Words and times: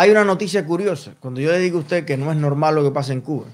Hay 0.00 0.10
una 0.10 0.24
noticia 0.24 0.64
curiosa. 0.64 1.14
Cuando 1.20 1.42
yo 1.42 1.52
le 1.52 1.58
digo 1.58 1.76
a 1.76 1.82
usted 1.82 2.06
que 2.06 2.16
no 2.16 2.32
es 2.32 2.38
normal 2.38 2.74
lo 2.74 2.82
que 2.82 2.90
pasa 2.90 3.12
en 3.12 3.20
Cuba 3.20 3.48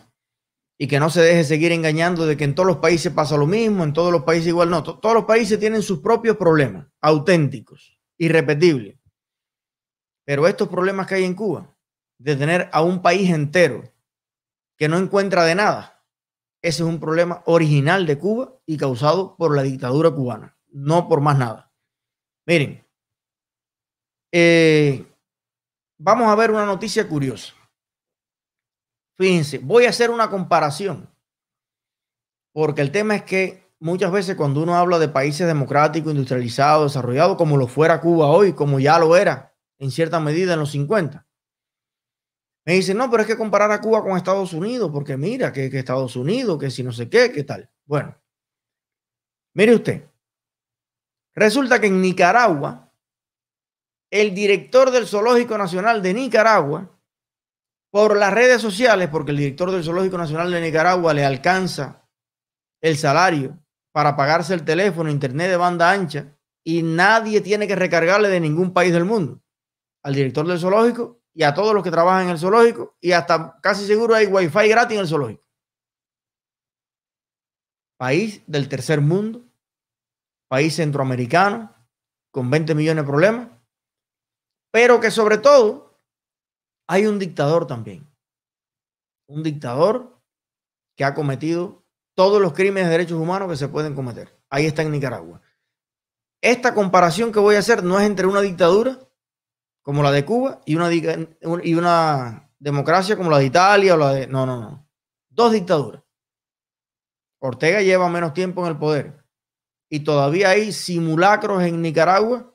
y 0.79 0.87
que 0.87 1.01
no 1.01 1.11
se 1.11 1.21
deje 1.21 1.43
seguir 1.43 1.73
engañando 1.73 2.25
de 2.25 2.37
que 2.37 2.45
en 2.45 2.55
todos 2.55 2.69
los 2.69 2.77
países 2.77 3.13
pasa 3.13 3.37
lo 3.37 3.49
mismo, 3.49 3.83
en 3.83 3.93
todos 3.93 4.13
los 4.13 4.23
países 4.23 4.47
igual, 4.47 4.71
no. 4.71 4.85
Todos 4.85 5.13
los 5.13 5.25
países 5.25 5.59
tienen 5.59 5.83
sus 5.83 5.99
propios 5.99 6.37
problemas, 6.37 6.87
auténticos, 7.01 7.99
irrepetibles. 8.17 8.97
Pero 10.25 10.47
estos 10.47 10.69
problemas 10.69 11.09
que 11.09 11.17
hay 11.17 11.25
en 11.25 11.35
Cuba, 11.35 11.77
de 12.17 12.37
tener 12.37 12.71
a 12.73 12.81
un 12.81 13.03
país 13.03 13.29
entero 13.29 13.83
que 14.77 14.89
no 14.89 14.99
encuentra 14.99 15.43
de 15.43 15.57
nada, 15.57 16.05
ese 16.63 16.85
es 16.85 16.89
un 16.89 17.01
problema 17.01 17.43
original 17.47 18.07
de 18.07 18.19
Cuba 18.19 18.55
y 18.67 18.77
causado 18.77 19.37
por 19.37 19.57
la 19.57 19.65
dictadura 19.65 20.13
cubana, 20.13 20.57
no 20.69 21.09
por 21.09 21.21
más 21.21 21.39
nada. 21.39 21.73
Miren, 22.47 22.87
eh, 24.31 25.07
vamos 25.99 26.29
a 26.29 26.35
ver 26.35 26.51
una 26.51 26.67
noticia 26.67 27.09
curiosa. 27.09 27.55
Fíjense, 29.17 29.59
voy 29.59 29.87
a 29.87 29.91
hacer 29.91 30.11
una 30.11 30.29
comparación, 30.29 31.09
porque 32.53 32.83
el 32.83 32.93
tema 32.93 33.17
es 33.17 33.23
que 33.23 33.67
muchas 33.79 34.13
veces 34.13 34.37
cuando 34.37 34.63
uno 34.63 34.77
habla 34.77 34.99
de 34.99 35.09
países 35.09 35.47
democráticos, 35.47 36.13
industrializados, 36.13 36.93
desarrollados, 36.93 37.37
como 37.37 37.57
lo 37.57 37.67
fuera 37.67 38.01
Cuba 38.01 38.27
hoy, 38.27 38.53
como 38.53 38.79
ya 38.79 38.99
lo 38.99 39.17
era 39.17 39.55
en 39.79 39.91
cierta 39.91 40.21
medida 40.21 40.55
en 40.55 40.61
los 40.61 40.71
50, 40.71 41.27
me 42.67 42.73
dicen, 42.73 42.97
no, 42.97 43.09
pero 43.11 43.23
es 43.23 43.29
que 43.29 43.37
comparar 43.37 43.71
a 43.71 43.81
Cuba 43.81 44.03
con 44.03 44.17
Estados 44.17 44.53
Unidos, 44.53 44.91
porque 44.93 45.17
mira, 45.17 45.53
que, 45.53 45.71
que 45.71 45.79
Estados 45.79 46.17
Unidos, 46.17 46.59
que 46.59 46.71
si 46.71 46.83
no 46.83 46.93
sé 46.93 47.09
qué, 47.09 47.31
qué 47.31 47.45
tal. 47.45 47.71
Bueno, 47.85 48.21
mire 49.55 49.75
usted, 49.75 50.11
resulta 51.33 51.81
que 51.81 51.87
en 51.87 52.03
Nicaragua, 52.03 52.86
el 54.11 54.35
director 54.35 54.91
del 54.91 55.07
Zoológico 55.07 55.59
Nacional 55.59 56.03
de 56.03 56.15
Nicaragua, 56.15 56.97
por 57.91 58.17
las 58.17 58.33
redes 58.33 58.61
sociales, 58.61 59.09
porque 59.09 59.31
el 59.31 59.39
director 59.39 59.71
del 59.71 59.85
Zoológico 59.85 60.19
Nacional 60.19 60.51
de 60.51 60.61
Nicaragua 60.61 61.15
le 61.15 61.25
alcanza 61.25 62.07
el 62.83 62.97
salario 62.97 63.59
para 63.93 64.17
pagarse 64.17 64.53
el 64.55 64.65
teléfono, 64.65 65.11
internet 65.11 65.49
de 65.49 65.57
banda 65.57 65.91
ancha, 65.91 66.37
y 66.63 66.83
nadie 66.83 67.41
tiene 67.41 67.67
que 67.67 67.77
recargarle 67.77 68.29
de 68.29 68.41
ningún 68.41 68.73
país 68.73 68.93
del 68.93 69.05
mundo. 69.05 69.41
Al 70.03 70.15
director 70.15 70.47
del 70.47 70.59
zoológico 70.59 71.23
y 71.33 71.43
a 71.43 71.55
todos 71.55 71.75
los 71.75 71.83
que 71.83 71.91
trabajan 71.91 72.25
en 72.25 72.31
el 72.31 72.39
zoológico, 72.39 72.97
y 73.01 73.13
hasta 73.13 73.59
casi 73.63 73.87
seguro 73.87 74.15
hay 74.15 74.27
wifi 74.27 74.69
gratis 74.69 74.97
en 74.97 75.01
el 75.01 75.09
zoológico. 75.09 75.43
País 77.99 78.43
del 78.47 78.69
tercer 78.69 79.01
mundo, 79.01 79.43
país 80.49 80.77
centroamericano, 80.77 81.75
con 82.31 82.51
20 82.51 82.75
millones 82.75 83.05
de 83.05 83.11
problemas, 83.11 83.49
pero 84.77 85.01
que 85.01 85.11
sobre 85.11 85.39
todo 85.39 85.99
hay 86.87 87.07
un 87.07 87.19
dictador 87.19 87.67
también. 87.67 88.07
Un 89.27 89.43
dictador 89.43 90.21
que 90.95 91.03
ha 91.03 91.15
cometido 91.15 91.87
todos 92.15 92.43
los 92.43 92.53
crímenes 92.53 92.85
de 92.85 92.91
derechos 92.91 93.19
humanos 93.19 93.49
que 93.49 93.57
se 93.57 93.69
pueden 93.69 93.95
cometer. 93.95 94.39
Ahí 94.51 94.67
está 94.67 94.83
en 94.83 94.91
Nicaragua. 94.91 95.41
Esta 96.43 96.75
comparación 96.75 97.33
que 97.33 97.39
voy 97.39 97.57
a 97.57 97.61
hacer 97.61 97.83
no 97.85 97.99
es 97.99 98.05
entre 98.05 98.27
una 98.27 98.43
dictadura 98.43 99.01
como 99.81 100.03
la 100.03 100.13
de 100.13 100.27
Cuba 100.27 100.61
y 100.67 100.77
una, 100.77 100.93
y 100.93 101.75
una 101.75 102.53
democracia 102.59 103.17
como 103.17 103.31
la 103.31 103.39
de 103.39 103.47
Italia 103.47 103.95
o 103.95 103.97
la 103.97 104.13
de... 104.13 104.27
No, 104.27 104.45
no, 104.45 104.61
no. 104.61 104.87
Dos 105.31 105.53
dictaduras. 105.53 106.03
Ortega 107.39 107.81
lleva 107.81 108.11
menos 108.11 108.35
tiempo 108.35 108.61
en 108.67 108.73
el 108.73 108.79
poder 108.79 109.25
y 109.89 110.01
todavía 110.01 110.51
hay 110.51 110.71
simulacros 110.71 111.63
en 111.63 111.81
Nicaragua 111.81 112.53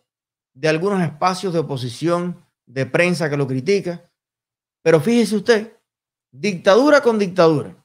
de 0.54 0.68
algunos 0.68 1.02
espacios 1.02 1.54
de 1.54 1.60
oposición, 1.60 2.46
de 2.66 2.86
prensa 2.86 3.30
que 3.30 3.38
lo 3.38 3.48
critica, 3.48 4.12
pero 4.82 5.00
fíjese 5.00 5.36
usted, 5.36 5.78
dictadura 6.32 7.02
con 7.02 7.20
dictadura. 7.20 7.76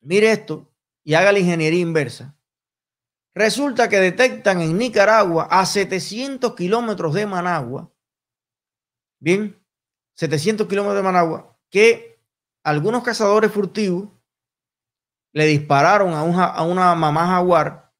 Mire 0.00 0.30
esto 0.30 0.70
y 1.04 1.14
haga 1.14 1.32
la 1.32 1.38
ingeniería 1.38 1.80
inversa. 1.80 2.36
Resulta 3.34 3.88
que 3.88 4.00
detectan 4.00 4.60
en 4.62 4.78
Nicaragua 4.78 5.46
a 5.50 5.66
700 5.66 6.54
kilómetros 6.54 7.12
de 7.14 7.26
Managua, 7.26 7.92
bien, 9.20 9.62
700 10.14 10.66
kilómetros 10.66 10.96
de 10.96 11.02
Managua, 11.02 11.58
que 11.70 12.18
algunos 12.64 13.02
cazadores 13.02 13.52
furtivos 13.52 14.08
le 15.34 15.44
dispararon 15.44 16.14
a 16.14 16.22
una, 16.22 16.46
a 16.46 16.62
una 16.62 16.94
mamá 16.94 17.26
jaguar 17.26 17.92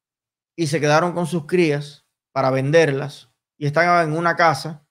y 0.55 0.67
se 0.67 0.79
quedaron 0.79 1.13
con 1.13 1.27
sus 1.27 1.45
crías 1.45 2.07
para 2.31 2.49
venderlas 2.49 3.29
y 3.57 3.65
están 3.65 4.07
en 4.07 4.17
una 4.17 4.35
casa 4.35 4.87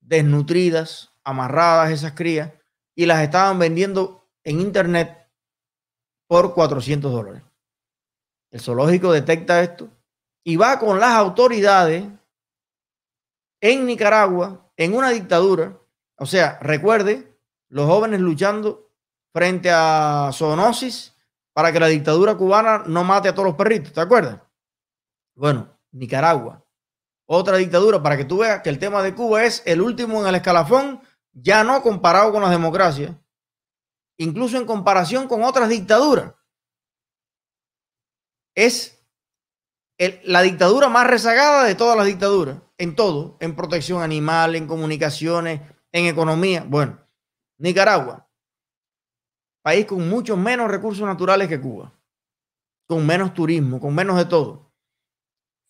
desnutridas, 0.00 1.12
amarradas 1.24 1.90
esas 1.90 2.12
crías 2.12 2.52
y 2.94 3.06
las 3.06 3.22
estaban 3.22 3.58
vendiendo 3.58 4.28
en 4.44 4.60
internet 4.60 5.28
por 6.26 6.54
400 6.54 7.12
dólares. 7.12 7.42
El 8.50 8.60
zoológico 8.60 9.12
detecta 9.12 9.60
esto 9.60 9.90
y 10.44 10.56
va 10.56 10.78
con 10.78 10.98
las 11.00 11.12
autoridades 11.12 12.04
en 13.60 13.86
Nicaragua, 13.86 14.70
en 14.76 14.94
una 14.94 15.10
dictadura. 15.10 15.78
O 16.16 16.26
sea, 16.26 16.58
recuerde, 16.62 17.36
los 17.68 17.86
jóvenes 17.86 18.20
luchando 18.20 18.92
frente 19.32 19.70
a 19.72 20.30
zoonosis 20.32 21.14
para 21.52 21.72
que 21.72 21.80
la 21.80 21.88
dictadura 21.88 22.36
cubana 22.36 22.84
no 22.86 23.02
mate 23.02 23.28
a 23.28 23.34
todos 23.34 23.48
los 23.48 23.56
perritos, 23.56 23.92
¿te 23.92 24.00
acuerdas? 24.00 24.40
Bueno, 25.34 25.68
Nicaragua, 25.90 26.65
otra 27.26 27.56
dictadura, 27.56 28.02
para 28.02 28.16
que 28.16 28.24
tú 28.24 28.38
veas 28.38 28.62
que 28.62 28.70
el 28.70 28.78
tema 28.78 29.02
de 29.02 29.14
Cuba 29.14 29.44
es 29.44 29.62
el 29.66 29.82
último 29.82 30.20
en 30.20 30.28
el 30.28 30.36
escalafón 30.36 31.02
ya 31.32 31.64
no 31.64 31.82
comparado 31.82 32.32
con 32.32 32.42
las 32.42 32.50
democracias, 32.50 33.14
incluso 34.16 34.56
en 34.56 34.64
comparación 34.64 35.28
con 35.28 35.42
otras 35.42 35.68
dictaduras. 35.68 36.32
Es 38.54 39.04
la 40.24 40.42
dictadura 40.42 40.88
más 40.88 41.06
rezagada 41.06 41.64
de 41.64 41.74
todas 41.74 41.96
las 41.96 42.06
dictaduras, 42.06 42.58
en 42.78 42.96
todo, 42.96 43.36
en 43.40 43.54
protección 43.54 44.02
animal, 44.02 44.54
en 44.54 44.66
comunicaciones, 44.66 45.60
en 45.92 46.06
economía. 46.06 46.64
Bueno, 46.66 46.98
Nicaragua, 47.58 48.28
país 49.62 49.84
con 49.84 50.08
muchos 50.08 50.38
menos 50.38 50.70
recursos 50.70 51.06
naturales 51.06 51.48
que 51.48 51.60
Cuba, 51.60 51.92
con 52.86 53.04
menos 53.04 53.34
turismo, 53.34 53.80
con 53.80 53.94
menos 53.94 54.16
de 54.16 54.24
todo. 54.24 54.72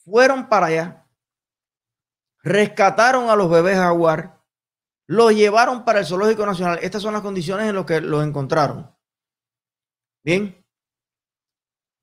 Fueron 0.04 0.48
para 0.48 0.66
allá, 0.66 1.05
rescataron 2.46 3.28
a 3.28 3.34
los 3.34 3.50
bebés 3.50 3.76
jaguar, 3.76 4.40
lo 5.08 5.32
llevaron 5.32 5.84
para 5.84 5.98
el 5.98 6.06
Zoológico 6.06 6.46
Nacional. 6.46 6.78
Estas 6.80 7.02
son 7.02 7.12
las 7.12 7.22
condiciones 7.22 7.68
en 7.68 7.74
las 7.74 7.84
que 7.84 8.00
los 8.00 8.24
encontraron. 8.24 8.94
Bien. 10.24 10.64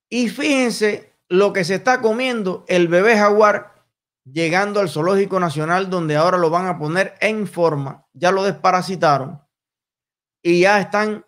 Y 0.09 0.27
fíjense 0.27 1.17
lo 1.29 1.53
que 1.53 1.63
se 1.63 1.75
está 1.75 2.01
comiendo 2.01 2.65
el 2.67 2.89
bebé 2.89 3.17
jaguar 3.17 3.85
llegando 4.25 4.81
al 4.81 4.89
Zoológico 4.89 5.39
Nacional, 5.39 5.89
donde 5.89 6.17
ahora 6.17 6.37
lo 6.37 6.49
van 6.49 6.67
a 6.67 6.77
poner 6.77 7.15
en 7.21 7.47
forma. 7.47 8.05
Ya 8.11 8.31
lo 8.31 8.43
desparasitaron 8.43 9.41
y 10.43 10.61
ya 10.61 10.81
están 10.81 11.25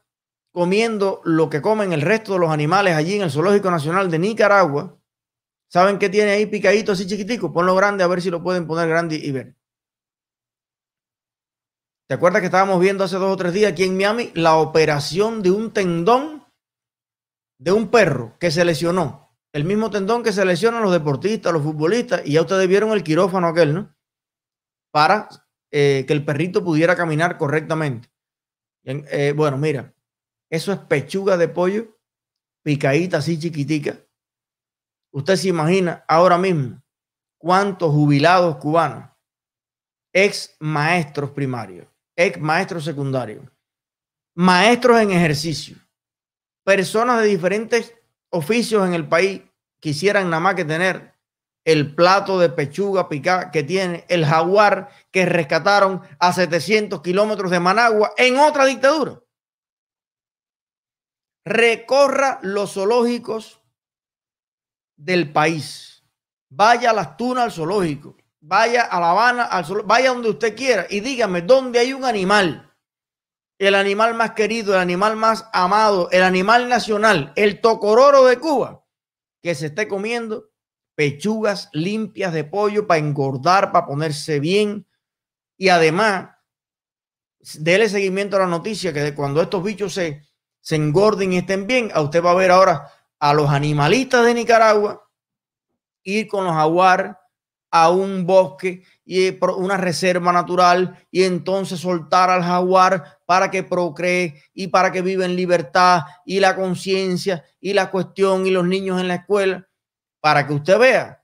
comiendo 0.53 1.22
lo 1.24 1.50
que 1.50 1.62
comen 1.62 1.94
el 1.94 2.02
resto 2.02 2.34
de 2.34 2.40
los 2.40 2.52
animales 2.52 2.96
allí 2.96 3.16
en 3.16 3.24
el 3.24 3.32
Zoológico 3.32 3.72
Nacional 3.72 4.12
de 4.12 4.20
Nicaragua. 4.20 4.97
¿Saben 5.68 6.00
qué 6.00 6.09
tiene 6.09 6.31
ahí 6.31 6.46
picadito 6.46 6.92
así 6.92 7.06
chiquitico? 7.08 7.52
Ponlo 7.52 7.76
grande 7.76 8.03
a 8.03 8.08
ver 8.08 8.22
si 8.22 8.30
lo 8.30 8.42
pueden 8.42 8.68
poner 8.68 8.88
grande 8.88 9.16
y 9.16 9.31
ver. 9.31 9.56
¿Te 12.08 12.14
acuerdas 12.14 12.42
que 12.42 12.48
estábamos 12.48 12.80
viendo 12.80 13.03
hace 13.03 13.16
dos 13.16 13.34
o 13.34 13.38
tres 13.38 13.53
días 13.53 13.72
aquí 13.72 13.84
en 13.84 13.98
Miami 13.98 14.31
la 14.36 14.58
operación 14.58 15.42
de 15.42 15.50
un 15.50 15.74
tendón 15.74 16.46
de 17.58 17.72
un 17.72 17.90
perro 17.90 18.38
que 18.40 18.52
se 18.52 18.64
lesionó? 18.64 19.36
El 19.53 19.64
mismo 19.64 19.90
tendón 19.90 20.22
que 20.22 20.31
se 20.31 20.46
lesionan 20.46 20.84
los 20.84 20.92
deportistas, 20.92 21.52
los 21.52 21.64
futbolistas, 21.64 22.22
y 22.26 22.34
ya 22.34 22.42
ustedes 22.42 22.68
vieron 22.68 22.92
el 22.92 23.03
quirófano 23.03 23.47
aquel, 23.47 23.74
¿no? 23.74 23.96
Para 24.92 25.30
eh, 25.72 26.03
que 26.06 26.14
el 26.14 26.24
perrito 26.24 26.64
pudiera 26.64 26.96
caminar 26.96 27.38
correctamente. 27.38 28.09
Eh, 28.84 29.34
bueno, 29.35 29.58
mira, 29.58 29.96
eso 30.50 30.72
es 30.72 30.79
pechuga 30.79 31.38
de 31.38 31.47
pollo, 31.47 31.97
picadita 32.64 33.17
así 33.17 33.40
chiquitica. 33.40 34.04
Usted 35.16 35.38
se 35.38 35.47
imagina 35.47 36.03
ahora 36.09 36.38
mismo 36.38 36.84
cuántos 37.38 37.90
jubilados 37.90 38.58
cubanos, 38.58 39.09
ex 40.12 40.58
maestros 40.59 41.32
primarios, 41.32 41.88
ex 42.17 42.38
maestros 42.38 42.84
secundarios, 42.84 43.46
maestros 44.35 45.00
en 45.00 45.12
ejercicio, 45.12 45.78
personas 46.66 47.22
de 47.22 47.28
diferentes 47.28 47.96
oficios 48.29 48.85
en 48.85 48.94
el 48.94 49.08
país 49.08 49.41
quisieran 49.79 50.29
nada 50.29 50.41
más 50.41 50.56
que 50.56 50.66
tener 50.66 51.16
el 51.64 51.96
plato 51.96 52.38
de 52.38 52.50
pechuga 52.50 53.08
picada 53.08 53.52
que 53.52 53.64
tiene 53.64 54.03
el 54.09 54.26
jaguar 54.26 54.90
que 55.12 55.26
rescataron 55.26 56.02
a 56.20 56.34
700 56.34 57.02
kilómetros 57.02 57.52
de 57.52 57.62
Managua 57.62 58.12
en 58.17 58.38
otra 58.38 58.66
dictadura. 58.66 59.22
Recorra 61.46 62.40
los 62.41 62.73
zoológicos 62.73 63.65
del 64.96 65.32
país. 65.32 66.03
Vaya 66.50 66.92
a 66.92 66.94
las 66.94 67.18
tunas 67.18 67.46
al 67.46 67.52
zoológico 67.52 68.16
vaya 68.47 68.84
a 68.84 69.00
La 69.00 69.12
Habana, 69.12 69.44
al 69.46 69.66
vaya 69.84 70.09
donde 70.09 70.30
usted 70.30 70.56
quiera 70.56 70.86
y 70.90 71.00
dígame 71.00 71.42
dónde 71.42 71.80
hay 71.80 71.94
un 71.94 72.06
animal, 72.06 72.72
el 73.58 73.76
animal 73.76 74.14
más 74.14 74.32
querido, 74.32 74.74
el 74.74 74.80
animal 74.80 75.16
más 75.16 75.50
amado, 75.52 76.09
el 76.12 76.24
animal 76.24 76.70
nacional, 76.70 77.34
el 77.36 77.59
tocororo 77.59 78.26
de 78.26 78.38
Cuba, 78.38 78.86
que 79.42 79.56
se 79.56 79.68
esté 79.68 79.88
comiendo 79.88 80.52
pechugas 80.96 81.70
limpias 81.74 82.34
de 82.34 82.44
pollo 82.44 82.86
para 82.88 83.00
engordar, 83.00 83.72
para 83.72 83.88
ponerse 83.88 84.40
bien 84.40 84.88
y 85.58 85.70
además 85.70 86.30
déle 87.59 87.90
seguimiento 87.90 88.38
a 88.38 88.41
la 88.41 88.48
noticia 88.48 88.94
que 88.94 89.16
cuando 89.16 89.41
estos 89.41 89.64
bichos 89.64 89.94
se, 89.94 90.22
se 90.62 90.76
engorden 90.76 91.34
y 91.34 91.38
estén 91.38 91.66
bien, 91.66 91.91
a 91.94 92.02
usted 92.02 92.24
va 92.24 92.32
a 92.32 92.36
ver 92.36 92.52
ahora 92.52 92.91
a 93.26 93.34
los 93.34 93.50
animalistas 93.50 94.24
de 94.24 94.36
Nicaragua 94.36 95.04
ir 96.04 96.28
con 96.28 96.46
los 96.46 96.54
jaguar 96.54 97.20
a 97.72 97.90
un 97.90 98.28
bosque 98.28 98.84
y 99.04 99.36
una 99.58 99.78
reserva 99.78 100.32
natural 100.32 101.04
y 101.10 101.24
entonces 101.24 101.80
soltar 101.80 102.30
al 102.30 102.44
jaguar 102.44 103.18
para 103.26 103.50
que 103.50 103.64
procree 103.64 104.44
y 104.54 104.68
para 104.68 104.92
que 104.92 105.02
viva 105.02 105.26
en 105.26 105.36
libertad 105.36 106.02
y 106.24 106.40
la 106.40 106.56
conciencia 106.56 107.44
y 107.60 107.74
la 107.74 107.90
cuestión 107.90 108.46
y 108.46 108.52
los 108.52 108.68
niños 108.68 109.02
en 109.02 109.08
la 109.08 109.16
escuela 109.16 109.68
para 110.20 110.46
que 110.46 110.54
usted 110.54 110.78
vea 110.78 111.24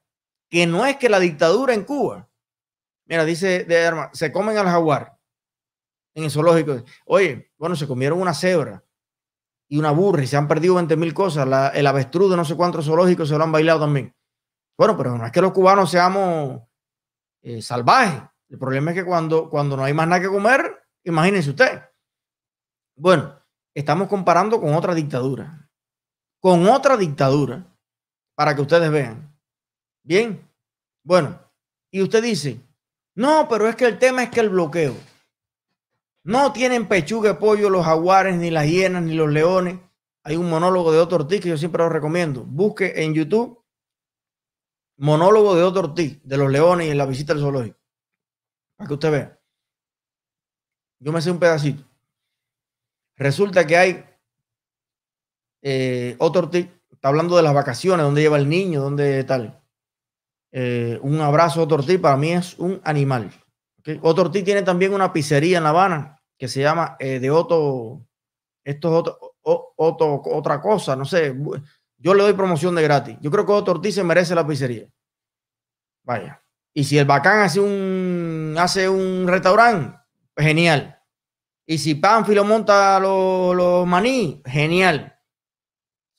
que 0.49 0.65
no 0.65 0.87
es 0.87 0.97
que 0.97 1.07
la 1.07 1.19
dictadura 1.19 1.75
en 1.75 1.83
Cuba, 1.83 2.27
mira, 3.05 3.25
dice 3.25 3.63
de 3.65 4.07
se 4.13 4.31
comen 4.31 4.57
al 4.57 4.65
jaguar 4.65 5.19
en 6.15 6.23
el 6.23 6.31
zoológico. 6.31 6.83
Oye, 7.05 7.51
bueno, 7.59 7.75
se 7.75 7.85
comieron 7.85 8.19
una 8.19 8.33
cebra 8.33 8.83
y 9.71 9.77
una 9.77 9.91
burra 9.91 10.21
y 10.21 10.27
se 10.27 10.35
han 10.35 10.49
perdido 10.49 10.75
20 10.75 10.97
mil 10.97 11.13
cosas. 11.13 11.47
el 11.73 11.87
avestruz 11.87 12.29
de 12.29 12.35
no 12.35 12.43
sé 12.43 12.57
cuántos 12.57 12.85
zoológicos 12.85 13.29
se 13.29 13.37
lo 13.37 13.43
han 13.45 13.53
bailado 13.53 13.79
también. 13.79 14.13
Bueno, 14.77 14.97
pero 14.97 15.17
no 15.17 15.25
es 15.25 15.31
que 15.31 15.39
los 15.39 15.53
cubanos 15.53 15.89
seamos 15.89 16.61
eh, 17.41 17.61
salvajes. 17.61 18.21
El 18.49 18.59
problema 18.59 18.91
es 18.91 18.97
que 18.97 19.05
cuando, 19.05 19.49
cuando 19.49 19.77
no 19.77 19.85
hay 19.85 19.93
más 19.93 20.09
nada 20.09 20.21
que 20.21 20.27
comer, 20.27 20.83
imagínense 21.05 21.51
usted. 21.51 21.83
Bueno, 22.97 23.33
estamos 23.73 24.09
comparando 24.09 24.59
con 24.59 24.73
otra 24.73 24.93
dictadura. 24.93 25.69
Con 26.41 26.67
otra 26.67 26.97
dictadura. 26.97 27.65
Para 28.35 28.53
que 28.53 28.63
ustedes 28.63 28.91
vean. 28.91 29.33
Bien. 30.03 30.51
Bueno, 31.01 31.39
y 31.89 32.01
usted 32.01 32.21
dice, 32.21 32.59
no, 33.15 33.47
pero 33.47 33.69
es 33.69 33.77
que 33.77 33.85
el 33.85 33.97
tema 33.97 34.23
es 34.23 34.31
que 34.31 34.41
el 34.41 34.49
bloqueo. 34.49 34.95
No 36.23 36.53
tienen 36.53 36.87
pechuga 36.87 37.33
de 37.33 37.39
pollo 37.39 37.69
los 37.69 37.85
jaguares, 37.85 38.35
ni 38.37 38.51
las 38.51 38.67
hienas, 38.67 39.03
ni 39.03 39.13
los 39.13 39.29
leones. 39.29 39.79
Hay 40.23 40.35
un 40.35 40.49
monólogo 40.49 40.91
de 40.91 40.99
Otto 40.99 41.15
Ortiz 41.15 41.41
que 41.41 41.49
yo 41.49 41.57
siempre 41.57 41.83
lo 41.83 41.89
recomiendo. 41.89 42.43
Busque 42.43 43.03
en 43.03 43.13
YouTube 43.13 43.61
monólogo 45.01 45.55
de 45.55 45.63
Otto 45.63 45.79
Ortiz 45.79 46.21
de 46.23 46.37
los 46.37 46.51
leones 46.51 46.87
y 46.87 46.91
en 46.91 46.97
la 46.97 47.07
visita 47.07 47.33
al 47.33 47.39
zoológico. 47.39 47.77
Para 48.77 48.87
que 48.87 48.93
usted 48.93 49.11
vea. 49.11 49.39
Yo 50.99 51.11
me 51.11 51.21
sé 51.21 51.31
un 51.31 51.39
pedacito. 51.39 51.83
Resulta 53.15 53.65
que 53.65 53.77
hay 53.77 54.05
eh, 55.63 56.15
Otto 56.19 56.39
Ortiz, 56.39 56.67
está 56.91 57.07
hablando 57.07 57.35
de 57.35 57.43
las 57.43 57.53
vacaciones, 57.53 58.05
dónde 58.05 58.21
lleva 58.21 58.37
el 58.37 58.47
niño, 58.47 58.81
dónde 58.81 59.23
tal. 59.23 59.63
Eh, 60.51 60.99
un 61.01 61.19
abrazo 61.19 61.59
a 61.59 61.63
Otto 61.63 61.75
Ortiz 61.75 61.99
para 61.99 62.17
mí 62.17 62.33
es 62.33 62.57
un 62.59 62.79
animal. 62.83 63.31
Okay. 63.81 63.99
Otto 64.01 64.21
Ortiz 64.21 64.43
tiene 64.43 64.61
también 64.61 64.93
una 64.93 65.11
pizzería 65.11 65.57
en 65.57 65.63
La 65.63 65.69
Habana 65.69 66.21
que 66.37 66.47
se 66.47 66.61
llama 66.61 66.95
eh, 66.97 67.19
de 67.19 67.29
Otto, 67.29 68.03
esto 68.63 68.87
es 68.87 68.93
otro, 68.95 69.35
otro, 69.75 70.21
otra 70.25 70.59
cosa, 70.59 70.95
no 70.95 71.05
sé. 71.05 71.35
Yo 71.99 72.15
le 72.15 72.23
doy 72.23 72.33
promoción 72.33 72.73
de 72.73 72.81
gratis. 72.81 73.17
Yo 73.21 73.29
creo 73.29 73.45
que 73.45 73.51
Otto 73.51 73.71
Ortiz 73.73 73.93
se 73.93 74.03
merece 74.03 74.33
la 74.33 74.47
pizzería. 74.47 74.87
Vaya. 76.03 76.43
Y 76.73 76.83
si 76.83 76.97
el 76.97 77.05
bacán 77.05 77.41
hace 77.41 77.59
un, 77.59 78.55
hace 78.57 78.89
un 78.89 79.27
restaurante, 79.27 79.99
genial. 80.35 80.99
Y 81.67 81.77
si 81.77 81.93
Pánfilo 81.93 82.43
monta 82.43 82.99
los, 82.99 83.55
los 83.55 83.85
maní, 83.85 84.41
genial. 84.45 85.19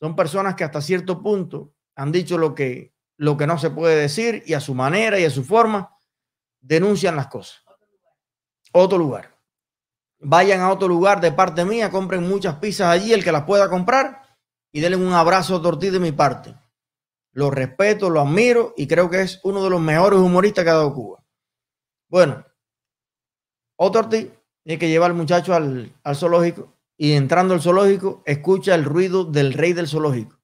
Son 0.01 0.15
personas 0.15 0.55
que 0.55 0.63
hasta 0.63 0.81
cierto 0.81 1.21
punto 1.21 1.75
han 1.97 2.13
dicho 2.13 2.39
lo 2.39 2.55
que, 2.55 2.95
lo 3.17 3.37
que 3.37 3.49
no 3.49 3.59
se 3.59 3.71
puede 3.71 3.97
decir 3.97 4.45
y 4.47 4.55
a 4.55 4.61
su 4.61 4.75
manera 4.75 5.19
y 5.19 5.25
a 5.25 5.31
su 5.31 5.43
forma 5.43 5.97
denuncian 6.63 7.17
las 7.17 7.27
cosas. 7.27 7.63
Otro 8.73 8.97
lugar. 8.97 9.39
Vayan 10.19 10.61
a 10.61 10.73
otro 10.73 10.89
lugar 10.89 11.21
de 11.21 11.33
parte 11.33 11.65
mía, 11.65 11.91
compren 11.91 12.27
muchas 12.27 12.57
pizzas 12.57 12.89
allí, 12.89 13.13
el 13.13 13.25
que 13.25 13.33
las 13.33 13.45
pueda 13.45 13.69
comprar 13.69 14.23
y 14.73 14.81
denle 14.81 14.97
un 14.97 15.13
abrazo 15.13 15.57
a 15.57 15.69
Ortiz 15.69 15.93
de 15.93 16.01
mi 16.01 16.13
parte. 16.13 16.57
Lo 17.33 17.51
respeto, 17.51 18.09
lo 18.09 18.21
admiro 18.21 18.73
y 18.77 18.87
creo 18.87 19.11
que 19.11 19.23
es 19.23 19.41
uno 19.43 19.63
de 19.65 19.71
los 19.71 19.81
mejores 19.81 20.21
humoristas 20.21 20.65
que 20.65 20.71
ha 20.71 20.75
dado 20.75 20.95
Cuba. 20.95 21.25
Bueno, 22.09 22.45
otro 23.77 24.03
Ortiz 24.03 24.31
tiene 24.63 24.79
que 24.79 24.89
llevar 24.89 25.11
al 25.11 25.17
muchacho 25.17 25.55
al, 25.55 25.93
al 26.05 26.17
zoológico 26.17 26.79
y 26.97 27.13
entrando 27.13 27.55
al 27.55 27.61
zoológico 27.61 28.23
escucha 28.27 28.75
el 28.75 28.85
ruido 28.85 29.25
del 29.25 29.55
rey 29.55 29.73
del 29.73 29.89
zoológico, 29.89 30.41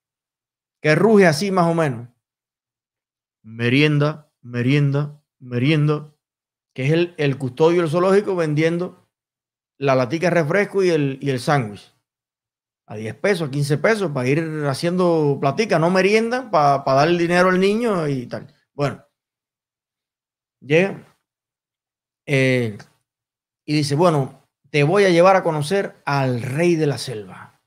que 0.83 0.95
ruge 0.95 1.27
así 1.27 1.51
más 1.51 1.67
o 1.67 1.75
menos. 1.75 2.09
Merienda, 3.43 4.33
merienda, 4.41 5.23
merienda, 5.39 6.15
que 6.75 6.87
es 6.87 6.93
el, 6.93 7.15
el 7.19 7.39
custodio 7.39 7.81
del 7.81 7.91
zoológico 7.91 8.37
vendiendo 8.37 9.09
la 9.79 9.95
latica 9.95 10.31
refresco 10.31 10.83
y 10.83 10.91
el, 10.91 11.19
y 11.21 11.31
el 11.31 11.41
sándwich 11.41 11.95
a 12.89 12.97
10 12.97 13.15
pesos, 13.17 13.49
a 13.49 13.51
15 13.51 13.79
pesos 13.79 14.11
para 14.13 14.29
ir 14.29 14.65
haciendo 14.67 15.37
platica, 15.41 15.79
no 15.79 15.91
merienda, 15.91 16.51
para, 16.51 16.85
para 16.85 17.01
dar 17.01 17.09
el 17.09 17.19
dinero 17.19 17.51
al 17.51 17.61
niño 17.61 18.09
y 18.09 18.27
tal. 18.27 18.53
Bueno, 18.73 19.05
llega 20.61 21.07
eh, 22.27 22.79
y 23.67 23.75
dice, 23.75 23.95
bueno, 23.95 24.43
te 24.71 24.85
voy 24.85 25.05
a 25.05 25.11
llevar 25.11 25.37
a 25.37 25.43
conocer 25.43 25.97
al 26.07 26.41
rey 26.41 26.77
de 26.77 26.87
la 26.87 26.97
selva, 26.97 27.61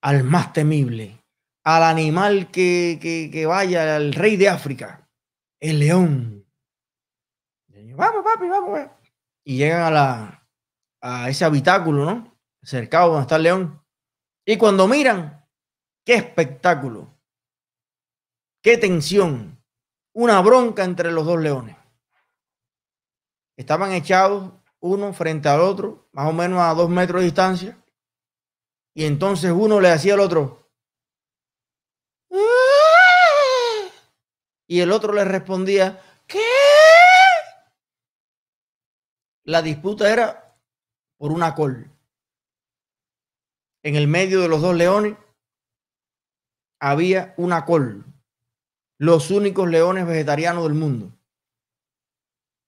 al 0.00 0.22
más 0.22 0.52
temible, 0.52 1.24
al 1.64 1.82
animal 1.82 2.52
que, 2.52 2.98
que 3.32 3.46
vaya, 3.46 3.96
al 3.96 4.12
rey 4.12 4.36
de 4.36 4.48
África, 4.48 5.08
el 5.60 5.80
león. 5.80 6.46
Vamos, 7.98 8.22
papi, 8.22 8.48
vamos. 8.48 8.78
Y 9.42 9.56
llegan 9.56 9.82
a, 9.82 9.90
la, 9.90 10.48
a 11.00 11.28
ese 11.28 11.44
habitáculo, 11.44 12.04
¿no? 12.04 12.38
Cercado 12.62 13.08
donde 13.08 13.22
está 13.22 13.36
el 13.36 13.42
león. 13.42 13.84
Y 14.46 14.56
cuando 14.56 14.86
miran, 14.86 15.44
qué 16.04 16.14
espectáculo, 16.14 17.18
qué 18.62 18.78
tensión, 18.78 19.60
una 20.14 20.40
bronca 20.42 20.84
entre 20.84 21.10
los 21.10 21.26
dos 21.26 21.40
leones. 21.40 21.76
Estaban 23.56 23.90
echados 23.90 24.52
uno 24.78 25.12
frente 25.12 25.48
al 25.48 25.60
otro, 25.60 26.08
más 26.12 26.28
o 26.28 26.32
menos 26.32 26.60
a 26.60 26.74
dos 26.74 26.88
metros 26.88 27.20
de 27.20 27.26
distancia. 27.26 27.84
Y 28.94 29.06
entonces 29.06 29.50
uno 29.50 29.80
le 29.80 29.90
hacía 29.90 30.14
al 30.14 30.20
otro. 30.20 30.70
Y 34.68 34.78
el 34.78 34.92
otro 34.92 35.12
le 35.12 35.24
respondía, 35.24 36.00
¿qué? 36.28 36.38
La 39.48 39.62
disputa 39.62 40.12
era 40.12 40.58
por 41.16 41.32
una 41.32 41.54
col 41.54 41.90
en 43.82 43.96
el 43.96 44.06
medio 44.06 44.42
de 44.42 44.48
los 44.48 44.60
dos 44.60 44.76
leones 44.76 45.16
había 46.78 47.32
una 47.38 47.64
col, 47.64 48.04
los 48.98 49.30
únicos 49.30 49.68
leones 49.68 50.06
vegetarianos 50.06 50.64
del 50.64 50.74
mundo. 50.74 51.10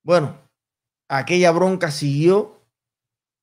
Bueno, 0.03 0.39
aquella 1.09 1.51
bronca 1.53 1.91
siguió 1.91 2.63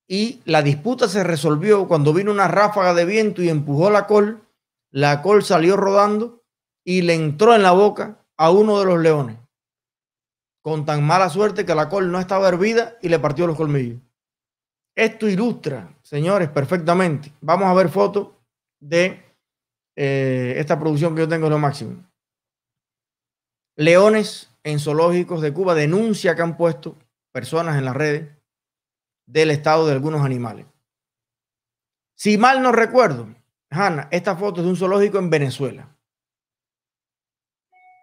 y 0.07 0.41
la 0.45 0.63
disputa 0.63 1.07
se 1.07 1.23
resolvió 1.23 1.87
cuando 1.87 2.13
vino 2.13 2.31
una 2.31 2.47
ráfaga 2.47 2.95
de 2.95 3.05
viento 3.05 3.43
y 3.43 3.49
empujó 3.49 3.91
la 3.91 4.07
col. 4.07 4.41
La 4.89 5.21
col 5.21 5.43
salió 5.43 5.77
rodando 5.77 6.43
y 6.83 7.03
le 7.03 7.13
entró 7.13 7.53
en 7.53 7.61
la 7.61 7.73
boca 7.73 8.25
a 8.37 8.49
uno 8.49 8.79
de 8.79 8.85
los 8.85 8.99
leones, 8.99 9.37
con 10.67 10.83
tan 10.83 11.01
mala 11.01 11.29
suerte 11.29 11.65
que 11.65 11.73
la 11.73 11.87
col 11.87 12.11
no 12.11 12.19
estaba 12.19 12.49
hervida 12.49 12.97
y 13.01 13.07
le 13.07 13.19
partió 13.19 13.47
los 13.47 13.55
colmillos. 13.55 14.01
Esto 14.93 15.29
ilustra, 15.29 15.97
señores, 16.01 16.49
perfectamente. 16.49 17.31
Vamos 17.39 17.69
a 17.69 17.73
ver 17.73 17.87
fotos 17.87 18.31
de 18.77 19.23
eh, 19.95 20.55
esta 20.57 20.77
producción 20.77 21.15
que 21.15 21.21
yo 21.21 21.27
tengo 21.29 21.49
lo 21.49 21.57
máximo. 21.57 22.05
Leones 23.77 24.51
en 24.61 24.79
zoológicos 24.79 25.41
de 25.41 25.53
Cuba 25.53 25.73
denuncia 25.73 26.35
que 26.35 26.41
han 26.41 26.57
puesto 26.57 26.97
personas 27.31 27.77
en 27.77 27.85
las 27.85 27.95
redes 27.95 28.37
del 29.25 29.51
estado 29.51 29.87
de 29.87 29.93
algunos 29.93 30.25
animales. 30.25 30.65
Si 32.13 32.37
mal 32.37 32.61
no 32.61 32.73
recuerdo, 32.73 33.33
Hanna, 33.69 34.09
esta 34.11 34.35
foto 34.35 34.59
es 34.59 34.65
de 34.65 34.71
un 34.71 34.75
zoológico 34.75 35.17
en 35.17 35.29
Venezuela. 35.29 35.95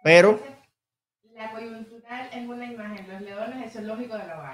Pero 0.03 0.54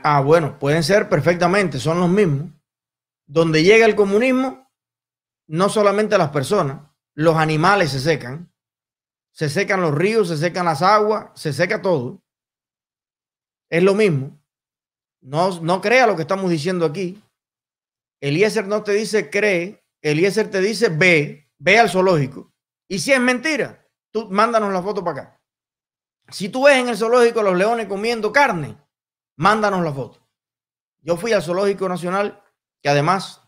Ah, 0.04 0.22
bueno, 0.22 0.60
pueden 0.60 0.84
ser 0.84 1.10
perfectamente, 1.10 1.80
son 1.80 2.00
los 2.00 2.10
mismos. 2.10 2.50
Donde 3.28 3.64
llega 3.64 3.86
el 3.86 3.96
comunismo, 3.96 4.70
no 5.48 5.70
solamente 5.70 6.18
las 6.18 6.32
personas, 6.32 6.82
los 7.16 7.36
animales 7.36 7.92
se 7.92 8.00
secan, 8.00 8.52
se 9.32 9.50
secan 9.50 9.82
los 9.82 9.94
ríos, 9.96 10.28
se 10.28 10.38
secan 10.38 10.66
las 10.66 10.82
aguas, 10.82 11.32
se 11.36 11.54
seca 11.54 11.82
todo. 11.82 12.22
Es 13.70 13.84
lo 13.84 13.96
mismo. 13.96 14.42
No, 15.22 15.62
no 15.62 15.82
crea 15.82 16.08
lo 16.08 16.16
que 16.16 16.24
estamos 16.24 16.50
diciendo 16.50 16.86
aquí. 16.86 17.22
Eliezer 18.22 18.68
no 18.68 18.84
te 18.84 18.92
dice 18.92 19.30
cree, 19.30 19.84
Eliezer 20.02 20.50
te 20.50 20.62
dice 20.62 20.90
ve, 20.90 21.50
ve 21.58 21.80
al 21.80 21.90
zoológico. 21.90 22.54
Y 22.88 23.00
si 23.00 23.14
es 23.14 23.20
mentira, 23.20 23.88
tú 24.12 24.30
mándanos 24.30 24.74
la 24.74 24.82
foto 24.82 25.04
para 25.04 25.22
acá. 25.22 25.40
Si 26.32 26.50
tú 26.50 26.64
ves 26.64 26.78
en 26.78 26.90
el 26.90 26.98
zoológico 26.98 27.44
los 27.44 27.58
leones 27.58 27.88
comiendo 27.88 28.32
carne, 28.32 28.78
mándanos 29.38 29.84
la 29.84 29.94
foto. 29.94 30.26
Yo 31.02 31.18
fui 31.18 31.34
al 31.34 31.42
zoológico 31.42 31.90
nacional, 31.90 32.42
que 32.82 32.90
además 32.90 33.42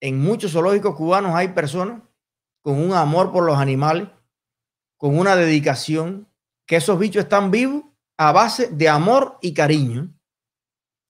en 0.00 0.20
muchos 0.20 0.52
zoológicos 0.52 0.96
cubanos 0.96 1.34
hay 1.34 1.48
personas 1.48 2.02
con 2.60 2.78
un 2.78 2.92
amor 2.92 3.32
por 3.32 3.44
los 3.44 3.58
animales, 3.58 4.08
con 4.96 5.18
una 5.18 5.34
dedicación, 5.34 6.28
que 6.66 6.76
esos 6.76 6.98
bichos 6.98 7.24
están 7.24 7.50
vivos 7.50 7.84
a 8.16 8.32
base 8.32 8.68
de 8.68 8.88
amor 8.88 9.38
y 9.40 9.52
cariño. 9.54 10.14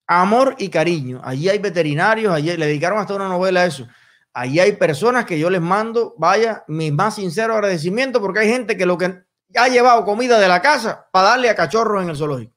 Amor 0.07 0.57
y 0.59 0.69
cariño. 0.69 1.21
Allí 1.25 1.49
hay 1.49 1.59
veterinarios, 1.59 2.33
allí 2.33 2.57
le 2.57 2.67
dedicaron 2.67 2.99
hasta 2.99 3.15
una 3.15 3.29
novela 3.29 3.61
a 3.61 3.67
eso. 3.67 3.87
Allí 4.33 4.59
hay 4.59 4.73
personas 4.73 5.25
que 5.25 5.39
yo 5.39 5.49
les 5.49 5.61
mando, 5.61 6.15
vaya, 6.19 6.65
mi 6.67 6.91
más 6.91 7.15
sincero 7.17 7.55
agradecimiento, 7.55 8.21
porque 8.21 8.41
hay 8.41 8.49
gente 8.49 8.77
que 8.77 8.85
lo 8.85 8.99
que 8.99 9.24
ha 9.57 9.69
llevado 9.69 10.05
comida 10.05 10.39
de 10.39 10.49
la 10.49 10.61
casa 10.61 11.09
para 11.13 11.31
darle 11.31 11.51
a 11.51 11.55
cachorros 11.55 12.03
en 12.03 12.11
el 12.11 12.17
zoológico. 12.17 12.55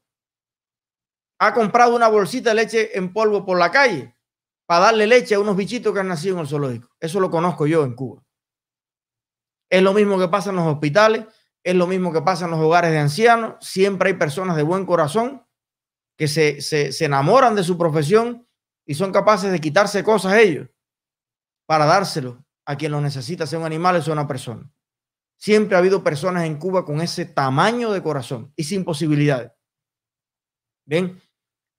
Ha 1.39 1.53
comprado 1.53 1.95
una 1.95 2.07
bolsita 2.07 2.49
de 2.49 2.55
leche 2.55 2.97
en 2.97 3.13
polvo 3.13 3.45
por 3.45 3.59
la 3.59 3.71
calle 3.71 4.15
para 4.65 4.85
darle 4.85 5.07
leche 5.07 5.35
a 5.35 5.39
unos 5.39 5.55
bichitos 5.55 5.93
que 5.93 5.99
han 5.99 6.07
nacido 6.07 6.35
en 6.35 6.41
el 6.41 6.47
zoológico. 6.47 6.89
Eso 6.99 7.19
lo 7.19 7.29
conozco 7.29 7.67
yo 7.67 7.83
en 7.83 7.93
Cuba. 7.93 8.23
Es 9.69 9.81
lo 9.81 9.93
mismo 9.93 10.17
que 10.17 10.27
pasa 10.27 10.49
en 10.49 10.55
los 10.57 10.65
hospitales, 10.65 11.25
es 11.63 11.75
lo 11.75 11.87
mismo 11.87 12.13
que 12.13 12.21
pasa 12.21 12.45
en 12.45 12.51
los 12.51 12.59
hogares 12.59 12.91
de 12.91 12.99
ancianos. 12.99 13.55
Siempre 13.59 14.09
hay 14.09 14.15
personas 14.15 14.55
de 14.55 14.63
buen 14.63 14.85
corazón 14.85 15.45
que 16.17 16.27
se, 16.27 16.61
se, 16.61 17.05
enamoran 17.05 17.55
de 17.55 17.63
su 17.63 17.77
profesión 17.77 18.47
y 18.85 18.95
son 18.95 19.11
capaces 19.11 19.51
de 19.51 19.59
quitarse 19.59 20.03
cosas 20.03 20.33
ellos 20.35 20.69
para 21.65 21.85
dárselo 21.85 22.43
a 22.65 22.75
quien 22.75 22.91
lo 22.91 23.01
necesita, 23.01 23.45
sea 23.45 23.59
un 23.59 23.65
animal 23.65 23.97
o 23.97 24.01
sea 24.01 24.13
una 24.13 24.27
persona. 24.27 24.69
Siempre 25.37 25.75
ha 25.75 25.79
habido 25.79 26.03
personas 26.03 26.45
en 26.45 26.57
Cuba 26.57 26.83
con 26.83 26.99
ese 26.99 27.25
tamaño 27.25 27.91
de 27.91 28.01
corazón 28.01 28.51
y 28.55 28.63
sin 28.63 28.83
posibilidades. 28.83 29.51
Bien, 30.85 31.21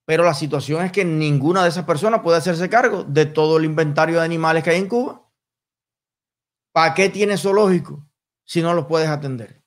pero 0.05 0.25
la 0.25 0.35
situación 0.35 0.85
es 0.85 0.93
que 0.93 1.05
ninguna 1.05 1.65
de 1.65 1.69
esas 1.69 1.85
personas 1.85 2.23
puede 2.23 2.39
hacerse 2.39 2.71
cargo 2.71 3.05
de 3.05 3.27
todo 3.27 3.59
el 3.59 3.65
inventario 3.65 4.19
de 4.19 4.25
animales 4.25 4.63
que 4.63 4.71
hay 4.71 4.79
en 4.79 4.89
Cuba. 4.89 5.29
¿Para 6.73 6.95
qué 6.95 7.09
tienes 7.09 7.43
zoológico 7.43 8.09
si 8.45 8.63
no 8.63 8.73
los 8.75 8.87
puedes 8.87 9.09
atender? 9.09 9.63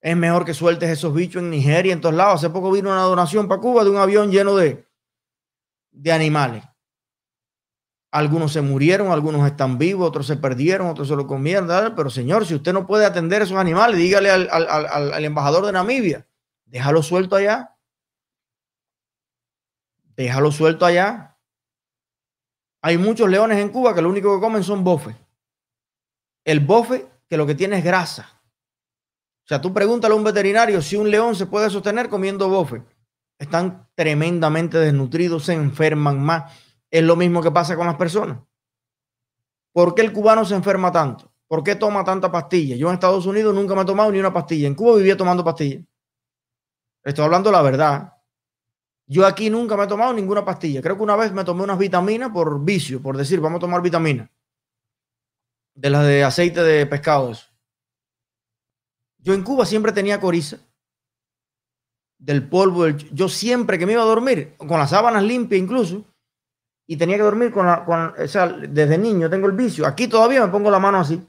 Es 0.00 0.16
mejor 0.16 0.44
que 0.44 0.54
sueltes 0.54 0.88
esos 0.88 1.12
bichos 1.12 1.42
en 1.42 1.50
Nigeria, 1.50 1.92
en 1.92 2.00
todos 2.00 2.14
lados. 2.14 2.36
Hace 2.36 2.50
poco 2.50 2.72
vino 2.72 2.90
una 2.90 3.02
donación 3.02 3.48
para 3.48 3.60
Cuba 3.60 3.84
de 3.84 3.90
un 3.90 3.98
avión 3.98 4.30
lleno 4.30 4.56
de, 4.56 4.86
de 5.90 6.12
animales. 6.12 6.64
Algunos 8.10 8.52
se 8.52 8.62
murieron, 8.62 9.10
algunos 9.10 9.46
están 9.46 9.76
vivos, 9.76 10.08
otros 10.08 10.26
se 10.26 10.36
perdieron, 10.36 10.88
otros 10.88 11.08
se 11.08 11.16
lo 11.16 11.26
comieron. 11.26 11.68
Pero 11.94 12.10
señor, 12.10 12.46
si 12.46 12.54
usted 12.54 12.72
no 12.72 12.86
puede 12.86 13.04
atender 13.04 13.42
esos 13.42 13.58
animales, 13.58 13.98
dígale 13.98 14.30
al, 14.30 14.48
al 14.50 15.24
embajador 15.24 15.66
de 15.66 15.72
Namibia, 15.72 16.26
déjalo 16.64 17.02
suelto 17.02 17.36
allá. 17.36 17.76
Déjalo 20.16 20.50
suelto 20.50 20.84
allá. 20.84 21.38
Hay 22.82 22.96
muchos 22.96 23.28
leones 23.28 23.58
en 23.58 23.68
Cuba 23.68 23.94
que 23.94 24.02
lo 24.02 24.08
único 24.08 24.34
que 24.34 24.40
comen 24.40 24.62
son 24.62 24.84
bofes. 24.84 25.14
El 26.44 26.60
bofe 26.60 27.06
que 27.28 27.36
lo 27.36 27.46
que 27.46 27.54
tiene 27.54 27.78
es 27.78 27.84
grasa. 27.84 28.40
O 29.44 29.48
sea, 29.48 29.60
tú 29.60 29.72
pregúntale 29.72 30.14
a 30.14 30.16
un 30.16 30.24
veterinario 30.24 30.82
si 30.82 30.96
un 30.96 31.10
león 31.10 31.34
se 31.34 31.46
puede 31.46 31.70
sostener 31.70 32.08
comiendo 32.08 32.48
bofe. 32.48 32.82
Están 33.38 33.88
tremendamente 33.94 34.78
desnutridos, 34.78 35.44
se 35.44 35.54
enferman 35.54 36.20
más. 36.20 36.52
Es 36.90 37.02
lo 37.02 37.16
mismo 37.16 37.42
que 37.42 37.50
pasa 37.50 37.76
con 37.76 37.86
las 37.86 37.96
personas. 37.96 38.38
¿Por 39.72 39.94
qué 39.94 40.02
el 40.02 40.12
cubano 40.12 40.44
se 40.44 40.54
enferma 40.54 40.90
tanto? 40.90 41.30
¿Por 41.46 41.62
qué 41.62 41.76
toma 41.76 42.04
tanta 42.04 42.30
pastilla? 42.30 42.76
Yo 42.76 42.88
en 42.88 42.94
Estados 42.94 43.24
Unidos 43.26 43.54
nunca 43.54 43.74
me 43.74 43.82
he 43.82 43.84
tomado 43.86 44.10
ni 44.12 44.18
una 44.18 44.32
pastilla. 44.32 44.66
En 44.66 44.74
Cuba 44.74 44.96
vivía 44.96 45.16
tomando 45.16 45.42
pastillas. 45.42 45.84
Estoy 47.02 47.24
hablando 47.24 47.50
la 47.50 47.62
verdad. 47.62 48.12
Yo 49.06 49.26
aquí 49.26 49.48
nunca 49.48 49.74
me 49.76 49.84
he 49.84 49.86
tomado 49.86 50.12
ninguna 50.12 50.44
pastilla. 50.44 50.82
Creo 50.82 50.96
que 50.96 51.02
una 51.02 51.16
vez 51.16 51.32
me 51.32 51.44
tomé 51.44 51.62
unas 51.62 51.78
vitaminas 51.78 52.30
por 52.30 52.62
vicio, 52.62 53.00
por 53.00 53.16
decir, 53.16 53.40
vamos 53.40 53.56
a 53.56 53.60
tomar 53.60 53.80
vitaminas. 53.80 54.28
De 55.74 55.88
las 55.88 56.04
de 56.06 56.22
aceite 56.22 56.62
de 56.62 56.84
pescados. 56.84 57.50
Yo 59.16 59.32
en 59.32 59.42
Cuba 59.42 59.64
siempre 59.64 59.92
tenía 59.92 60.20
coriza. 60.20 60.58
Del 62.18 62.46
polvo. 62.46 62.88
yo 62.88 63.28
siempre 63.28 63.78
que 63.78 63.86
me 63.86 63.92
iba 63.92 64.02
a 64.02 64.06
dormir, 64.06 64.56
con 64.58 64.78
las 64.78 64.90
sábanas 64.90 65.22
limpias 65.22 65.62
incluso, 65.62 66.04
y 66.90 66.96
tenía 66.96 67.16
que 67.16 67.22
dormir 67.22 67.52
con 67.52 67.66
la. 67.66 67.84
Con, 67.84 68.14
o 68.18 68.26
sea, 68.26 68.48
desde 68.48 68.96
niño 68.96 69.28
tengo 69.28 69.46
el 69.46 69.52
vicio. 69.52 69.86
Aquí 69.86 70.08
todavía 70.08 70.44
me 70.44 70.50
pongo 70.50 70.70
la 70.70 70.78
mano 70.78 70.98
así, 70.98 71.22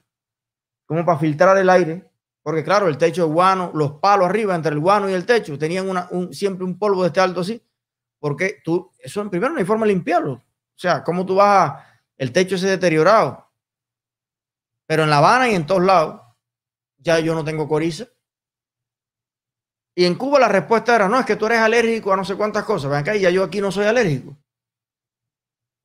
como 0.86 1.06
para 1.06 1.20
filtrar 1.20 1.58
el 1.58 1.70
aire. 1.70 2.10
Porque 2.42 2.64
claro, 2.64 2.88
el 2.88 2.98
techo 2.98 3.26
es 3.26 3.32
guano, 3.32 3.70
los 3.76 4.00
palos 4.00 4.28
arriba 4.28 4.56
entre 4.56 4.72
el 4.72 4.80
guano 4.80 5.10
y 5.10 5.14
el 5.14 5.26
techo 5.26 5.60
tenían 5.60 5.90
una, 5.90 6.08
un, 6.12 6.34
siempre 6.34 6.64
un 6.64 6.80
polvo 6.80 7.02
de 7.02 7.08
este 7.08 7.20
alto 7.20 7.42
así. 7.42 7.62
Porque 8.20 8.62
tú, 8.64 8.90
eso 8.98 9.22
en 9.22 9.30
primero 9.30 9.52
no 9.52 9.60
hay 9.60 9.66
forma 9.66 9.86
de 9.86 9.92
limpiarlo. 9.94 10.32
O 10.32 10.42
sea, 10.78 11.04
¿cómo 11.04 11.26
tú 11.26 11.36
vas 11.36 11.72
a, 11.72 11.86
el 12.18 12.32
techo 12.32 12.58
se 12.58 12.68
deteriorado? 12.68 13.52
Pero 14.88 15.04
en 15.04 15.10
La 15.10 15.18
Habana 15.18 15.50
y 15.50 15.56
en 15.56 15.66
todos 15.66 15.84
lados 15.84 16.22
ya 16.98 17.20
yo 17.20 17.36
no 17.36 17.44
tengo 17.44 17.68
coriza. 17.68 18.06
Y 19.94 20.06
en 20.06 20.16
Cuba 20.16 20.40
la 20.40 20.48
respuesta 20.48 20.96
era, 20.96 21.10
no, 21.10 21.20
es 21.20 21.26
que 21.26 21.36
tú 21.36 21.48
eres 21.48 21.60
alérgico 21.60 22.14
a 22.14 22.16
no 22.16 22.24
sé 22.24 22.36
cuántas 22.36 22.64
cosas. 22.64 22.90
Ven 22.90 23.02
acá, 23.02 23.14
ya 23.18 23.30
yo 23.30 23.44
aquí 23.44 23.60
no 23.60 23.74
soy 23.74 23.86
alérgico. 23.86 24.38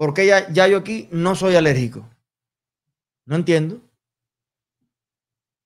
Porque 0.04 0.26
ya, 0.26 0.50
yo 0.50 0.76
aquí 0.76 1.08
no 1.12 1.34
soy 1.34 1.56
alérgico. 1.56 2.06
No 3.24 3.36
entiendo. 3.36 3.80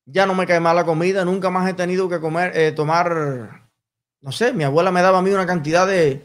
Ya 0.07 0.27
no 0.27 0.35
me 0.37 0.47
cae 0.47 0.61
la 0.61 0.85
comida, 0.85 1.25
nunca 1.25 1.51
más 1.51 1.69
he 1.69 1.75
tenido 1.75 2.09
que 2.09 2.21
comer, 2.21 2.57
eh, 2.57 2.71
tomar, 2.71 3.69
no 4.21 4.31
sé, 4.31 4.53
mi 4.53 4.63
abuela 4.63 4.93
me 4.93 5.03
daba 5.03 5.19
a 5.19 5.23
mí 5.23 5.31
una 5.31 5.45
cantidad 5.45 5.89
de, 5.89 6.25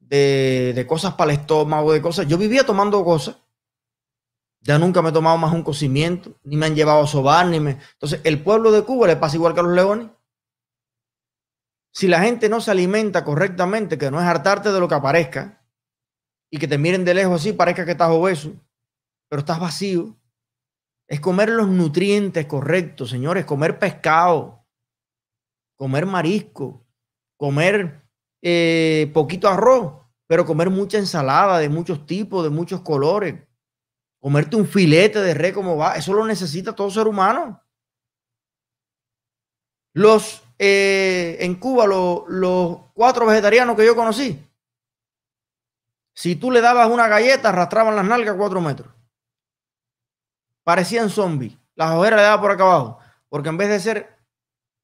de, 0.00 0.72
de 0.74 0.86
cosas 0.88 1.14
para 1.14 1.32
el 1.32 1.38
estómago, 1.38 1.92
de 1.92 2.02
cosas. 2.02 2.26
Yo 2.26 2.36
vivía 2.38 2.66
tomando 2.66 3.04
cosas 3.04 3.36
ya 4.60 4.80
nunca 4.80 5.00
me 5.00 5.10
he 5.10 5.12
tomado 5.12 5.38
más 5.38 5.54
un 5.54 5.62
cocimiento, 5.62 6.34
ni 6.42 6.56
me 6.56 6.66
han 6.66 6.74
llevado 6.74 7.04
a 7.04 7.06
sobar, 7.06 7.46
ni 7.46 7.60
me. 7.60 7.78
Entonces, 7.92 8.20
el 8.24 8.42
pueblo 8.42 8.72
de 8.72 8.82
Cuba 8.82 9.06
le 9.06 9.14
pasa 9.14 9.36
igual 9.36 9.54
que 9.54 9.60
a 9.60 9.62
los 9.62 9.74
leones. 9.76 10.08
Si 11.92 12.08
la 12.08 12.18
gente 12.18 12.48
no 12.48 12.60
se 12.60 12.72
alimenta 12.72 13.24
correctamente, 13.24 13.96
que 13.96 14.10
no 14.10 14.20
es 14.20 14.26
hartarte 14.26 14.72
de 14.72 14.80
lo 14.80 14.88
que 14.88 14.96
aparezca, 14.96 15.57
y 16.50 16.58
que 16.58 16.68
te 16.68 16.78
miren 16.78 17.04
de 17.04 17.14
lejos 17.14 17.40
así, 17.40 17.52
parezca 17.52 17.84
que 17.84 17.92
estás 17.92 18.10
obeso, 18.10 18.52
pero 19.28 19.40
estás 19.40 19.60
vacío, 19.60 20.16
es 21.06 21.20
comer 21.20 21.50
los 21.50 21.68
nutrientes 21.68 22.46
correctos, 22.46 23.10
señores, 23.10 23.44
comer 23.44 23.78
pescado, 23.78 24.66
comer 25.76 26.06
marisco, 26.06 26.86
comer 27.36 28.02
eh, 28.42 29.10
poquito 29.14 29.48
arroz, 29.48 30.06
pero 30.26 30.44
comer 30.44 30.70
mucha 30.70 30.98
ensalada 30.98 31.58
de 31.58 31.68
muchos 31.68 32.06
tipos, 32.06 32.44
de 32.44 32.50
muchos 32.50 32.80
colores 32.82 33.48
Comerte 34.20 34.56
un 34.56 34.66
filete 34.66 35.20
de 35.20 35.34
res 35.34 35.52
como 35.52 35.76
va, 35.76 35.94
eso 35.94 36.12
lo 36.12 36.26
necesita 36.26 36.74
todo 36.74 36.90
ser 36.90 37.06
humano. 37.06 37.62
Los 39.94 40.42
eh, 40.58 41.36
en 41.40 41.54
Cuba, 41.54 41.86
los 41.86 42.78
cuatro 42.94 43.26
vegetarianos 43.26 43.76
que 43.76 43.86
yo 43.86 43.94
conocí, 43.94 44.44
si 46.18 46.34
tú 46.34 46.50
le 46.50 46.60
dabas 46.60 46.90
una 46.90 47.06
galleta, 47.06 47.50
arrastraban 47.50 47.94
las 47.94 48.04
nalgas 48.04 48.34
cuatro 48.36 48.60
metros. 48.60 48.92
Parecían 50.64 51.10
zombies. 51.10 51.56
Las 51.76 51.94
ojeras 51.94 52.18
le 52.18 52.22
daban 52.24 52.40
por 52.40 52.50
acá 52.50 52.64
abajo. 52.64 52.98
Porque 53.28 53.50
en 53.50 53.56
vez 53.56 53.68
de 53.68 53.78
ser 53.78 54.18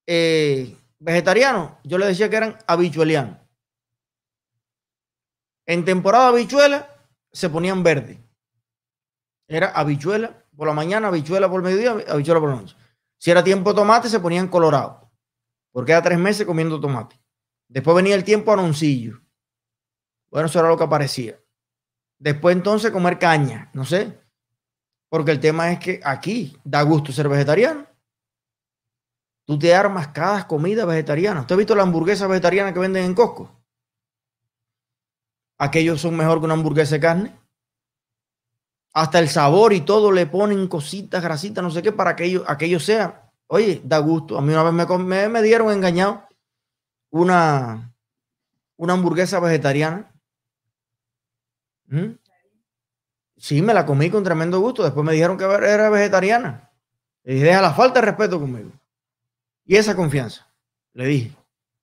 eh, 0.07 0.77
vegetarianos, 1.01 1.73
yo 1.83 1.99
le 1.99 2.07
decía 2.07 2.31
que 2.31 2.37
eran 2.37 2.57
habichuelianos. 2.69 3.37
En 5.67 5.85
temporada 5.85 6.29
habichuela 6.29 6.89
se 7.33 7.51
ponían 7.51 7.83
verdes. 7.83 8.17
Era 9.49 9.73
habichuela 9.73 10.47
por 10.57 10.69
la 10.69 10.73
mañana, 10.73 11.09
habichuela 11.09 11.51
por 11.51 11.63
mediodía, 11.63 12.13
habichuela 12.13 12.39
por 12.39 12.51
la 12.51 12.57
noche. 12.61 12.77
Si 13.19 13.33
era 13.33 13.43
tiempo 13.43 13.71
de 13.71 13.77
tomate, 13.81 14.09
se 14.09 14.21
ponían 14.21 14.47
colorado. 14.47 15.11
Porque 15.73 15.91
era 15.91 16.01
tres 16.01 16.17
meses 16.17 16.47
comiendo 16.47 16.81
tomate. 16.81 17.21
Después 17.67 17.97
venía 17.97 18.15
el 18.15 18.23
tiempo 18.23 18.53
anoncillo. 18.53 19.24
Bueno, 20.35 20.49
eso 20.49 20.59
era 20.59 20.69
lo 20.69 20.77
que 20.77 20.83
aparecía. 20.83 21.41
Después 22.19 22.57
entonces 22.57 22.91
comer 22.91 23.21
caña, 23.21 23.71
no 23.73 23.85
sé. 23.85 24.19
Porque 25.09 25.31
el 25.31 25.39
tema 25.39 25.71
es 25.71 25.79
que 25.79 26.01
aquí 26.03 26.59
da 26.65 26.83
gusto 26.83 27.13
ser 27.13 27.29
vegetariano. 27.29 27.87
Tú 29.45 29.57
te 29.57 29.73
armas 29.73 30.09
cada 30.09 30.45
comida 30.49 30.85
vegetariana. 30.87 31.43
¿Usted 31.43 31.55
ha 31.55 31.59
visto 31.59 31.77
la 31.77 31.85
hamburguesa 31.85 32.27
vegetariana 32.27 32.73
que 32.75 32.81
venden 32.81 33.05
en 33.05 33.15
Costco? 33.15 33.49
Aquellos 35.57 36.01
son 36.01 36.17
mejor 36.17 36.41
que 36.41 36.47
una 36.47 36.55
hamburguesa 36.55 36.97
de 36.97 37.01
carne 37.01 37.39
hasta 38.93 39.21
el 39.21 39.29
sabor 39.29 39.73
y 39.73 39.83
todo 39.83 40.11
le 40.11 40.27
ponen 40.27 40.67
cositas, 40.67 41.23
grasitas, 41.23 41.63
no 41.63 41.71
sé 41.71 41.81
qué, 41.81 41.93
para 41.93 42.17
que 42.17 42.43
aquello 42.49 42.81
sea. 42.81 43.31
Oye, 43.47 43.81
da 43.85 43.99
gusto. 43.99 44.37
A 44.37 44.41
mí 44.41 44.53
una 44.53 44.65
vez 44.65 44.99
me, 44.99 45.29
me, 45.29 45.43
dieron 45.43 45.71
engañado 45.71 46.27
una, 47.11 47.95
una 48.77 48.95
hamburguesa 48.95 49.39
vegetariana. 49.39 50.11
¿Mm? 51.87 52.17
Sí, 53.37 53.61
me 53.63 53.75
la 53.75 53.85
comí 53.85 54.11
con 54.11 54.25
tremendo 54.25 54.61
gusto. 54.61 54.83
Después 54.83 55.05
me 55.05 55.13
dijeron 55.13 55.37
que 55.37 55.45
era 55.45 55.91
vegetariana. 55.91 56.71
Le 57.25 57.35
dije, 57.35 57.47
deja 57.47 57.61
la 57.61 57.75
falta 57.75 58.01
de 58.01 58.07
respeto 58.07 58.41
conmigo. 58.41 58.71
Y 59.65 59.77
esa 59.77 59.97
confianza, 59.97 60.47
le 60.93 61.07
dije 61.07 61.37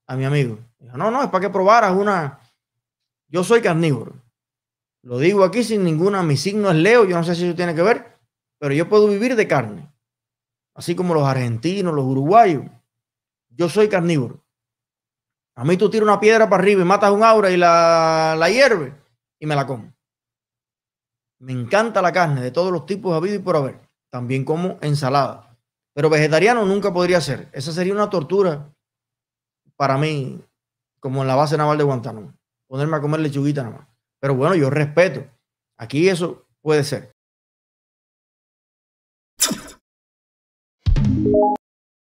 a 0.07 0.15
mi 0.15 0.25
amigo. 0.25 0.59
No, 0.79 1.11
no, 1.11 1.23
es 1.23 1.29
para 1.29 1.41
que 1.41 1.49
probaras 1.49 1.95
una. 1.95 2.39
Yo 3.27 3.43
soy 3.43 3.61
carnívoro. 3.61 4.13
Lo 5.03 5.17
digo 5.17 5.43
aquí 5.43 5.63
sin 5.63 5.83
ninguna. 5.83 6.23
Mi 6.23 6.37
signo 6.37 6.69
es 6.69 6.77
Leo. 6.77 7.05
Yo 7.05 7.15
no 7.15 7.23
sé 7.23 7.35
si 7.35 7.45
eso 7.45 7.55
tiene 7.55 7.75
que 7.75 7.81
ver, 7.81 8.17
pero 8.57 8.73
yo 8.73 8.87
puedo 8.87 9.07
vivir 9.07 9.35
de 9.35 9.47
carne. 9.47 9.91
Así 10.73 10.95
como 10.95 11.13
los 11.13 11.27
argentinos, 11.27 11.93
los 11.93 12.05
uruguayos. 12.05 12.63
Yo 13.49 13.67
soy 13.67 13.89
carnívoro. 13.89 14.43
A 15.55 15.63
mí 15.63 15.75
tú 15.75 15.89
tiras 15.89 16.07
una 16.07 16.19
piedra 16.19 16.49
para 16.49 16.63
arriba 16.63 16.81
y 16.81 16.85
matas 16.85 17.11
un 17.11 17.23
aura 17.23 17.51
y 17.51 17.57
la, 17.57 18.35
la 18.37 18.49
hierve 18.49 19.00
y 19.41 19.47
me 19.47 19.55
la 19.55 19.65
como. 19.65 19.91
Me 21.39 21.51
encanta 21.51 22.01
la 22.01 22.13
carne 22.13 22.41
de 22.41 22.51
todos 22.51 22.71
los 22.71 22.85
tipos 22.85 23.15
habido 23.15 23.35
y 23.35 23.39
por 23.39 23.55
haber. 23.55 23.81
También 24.11 24.45
como 24.45 24.77
ensalada. 24.81 25.57
Pero 25.93 26.09
vegetariano 26.09 26.63
nunca 26.65 26.93
podría 26.93 27.19
ser. 27.19 27.49
Esa 27.51 27.71
sería 27.71 27.93
una 27.93 28.09
tortura 28.09 28.71
para 29.75 29.97
mí, 29.97 30.39
como 30.99 31.23
en 31.23 31.27
la 31.27 31.35
base 31.35 31.57
naval 31.57 31.79
de 31.79 31.83
Guantánamo. 31.83 32.33
Ponerme 32.67 32.97
a 32.97 33.01
comer 33.01 33.19
lechuguita 33.21 33.63
nada 33.63 33.77
más. 33.77 33.87
Pero 34.19 34.35
bueno, 34.35 34.53
yo 34.53 34.69
respeto. 34.69 35.27
Aquí 35.77 36.07
eso 36.07 36.45
puede 36.61 36.83
ser. 36.83 37.11